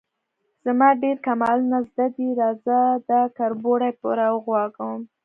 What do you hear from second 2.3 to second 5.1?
راځه، دا کربوړی به راوغږوم.